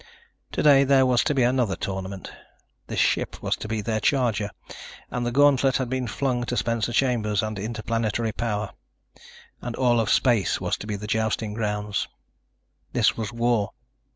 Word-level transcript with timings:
Today 0.51 0.83
there 0.83 1.05
was 1.05 1.23
to 1.25 1.35
be 1.35 1.43
another 1.43 1.75
tournament. 1.75 2.31
This 2.87 2.97
ship 2.97 3.43
was 3.43 3.55
to 3.57 3.67
be 3.67 3.81
their 3.81 3.99
charger, 3.99 4.49
and 5.11 5.23
the 5.27 5.31
gauntlet 5.31 5.77
had 5.77 5.91
been 5.91 6.07
flung 6.07 6.43
to 6.45 6.57
Spencer 6.57 6.91
Chambers 6.91 7.43
and 7.43 7.59
Interplanetary 7.59 8.31
Power. 8.31 8.71
And 9.61 9.75
all 9.75 9.99
of 9.99 10.09
space 10.09 10.59
was 10.59 10.75
to 10.77 10.87
be 10.87 10.95
the 10.95 11.05
jousting 11.05 11.53
grounds. 11.53 12.07
This 12.93 13.15
was 13.15 13.31
war. 13.31 13.73